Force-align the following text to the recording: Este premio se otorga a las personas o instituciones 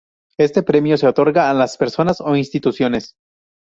Este 0.39 0.63
premio 0.63 0.97
se 0.97 1.05
otorga 1.05 1.51
a 1.51 1.53
las 1.53 1.77
personas 1.77 2.21
o 2.21 2.35
instituciones 2.35 3.15